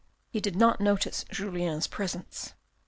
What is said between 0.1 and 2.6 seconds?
He did not notice Julien's presence.